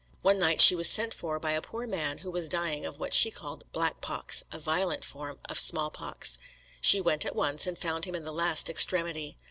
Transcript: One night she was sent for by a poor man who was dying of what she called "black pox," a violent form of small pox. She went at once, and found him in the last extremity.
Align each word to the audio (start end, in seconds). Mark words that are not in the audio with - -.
One 0.23 0.39
night 0.39 0.61
she 0.61 0.73
was 0.73 0.89
sent 0.89 1.13
for 1.13 1.37
by 1.37 1.51
a 1.51 1.61
poor 1.61 1.85
man 1.85 2.17
who 2.17 2.31
was 2.31 2.49
dying 2.49 2.87
of 2.87 2.97
what 2.99 3.13
she 3.13 3.29
called 3.29 3.65
"black 3.71 4.01
pox," 4.01 4.43
a 4.51 4.57
violent 4.57 5.05
form 5.05 5.37
of 5.47 5.59
small 5.59 5.91
pox. 5.91 6.39
She 6.81 6.99
went 6.99 7.23
at 7.23 7.35
once, 7.35 7.67
and 7.67 7.77
found 7.77 8.05
him 8.05 8.15
in 8.15 8.25
the 8.25 8.33
last 8.33 8.67
extremity. 8.67 9.37